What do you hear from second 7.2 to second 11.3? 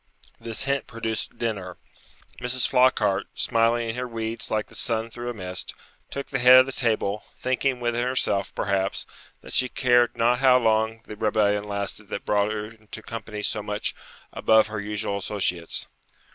thinking within herself, perhaps, that she cared not how long the